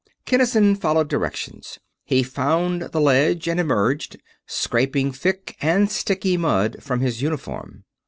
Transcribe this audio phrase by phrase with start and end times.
[0.25, 1.77] Kinnison followed directions.
[2.05, 7.83] He found the ledge and emerged, scraping thick and sticky mud from his uniform.